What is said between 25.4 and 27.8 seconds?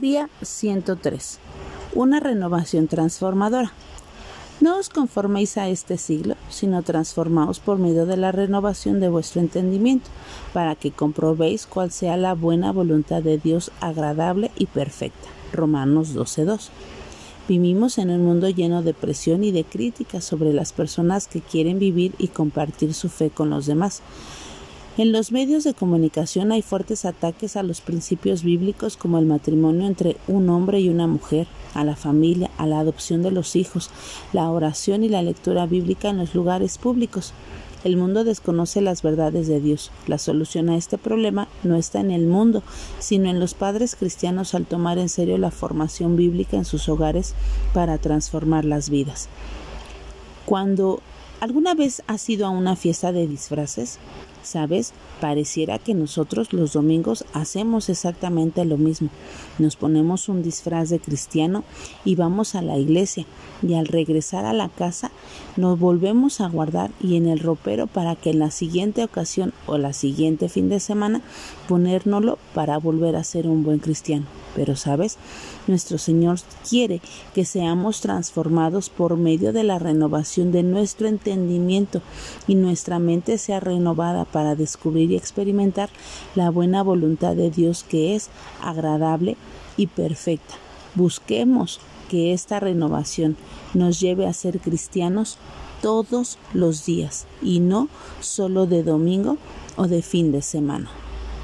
de comunicación hay fuertes ataques a los